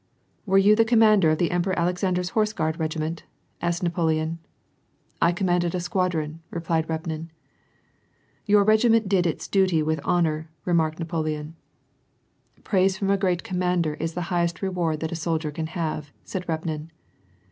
[0.47, 3.21] "Were you the commander of the Emperor Alexander's Hotse guard regiment?"
[3.61, 4.39] asked Napoleon.
[5.21, 7.29] "I commanded a squadron," replied Repnin.
[8.47, 11.53] "Your regiment did its duty with honor," remarked Napo Iboq.
[12.63, 16.47] "Praise from a great commander is the highest reward that A soldier can have," said
[16.49, 16.89] Repnin.